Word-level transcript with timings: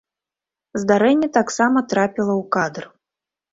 Здарэнне 0.83 1.29
таксама 1.37 1.85
трапіла 1.93 2.33
ў 2.41 2.51
кадр. 2.59 2.83